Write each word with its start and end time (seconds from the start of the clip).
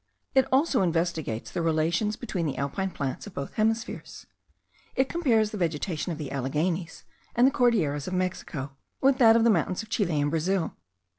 It 0.33 0.47
also 0.51 0.81
investigates 0.81 1.51
the 1.51 1.61
relations 1.61 2.15
between 2.15 2.47
the 2.47 2.57
alpine 2.57 2.89
plants 2.89 3.27
of 3.27 3.35
both 3.35 3.53
hemispheres. 3.53 4.25
It 4.95 5.09
compares 5.09 5.51
the 5.51 5.59
vegetation 5.59 6.11
of 6.11 6.17
the 6.17 6.31
Alleghanies 6.31 7.03
and 7.35 7.45
the 7.45 7.51
Cordilleras 7.51 8.07
of 8.07 8.15
Mexico, 8.15 8.71
with 8.99 9.19
that 9.19 9.35
of 9.35 9.43
the 9.43 9.51
mountains 9.51 9.83
of 9.83 9.89
Chile 9.89 10.19
and 10.19 10.31
Brazil. 10.31 10.75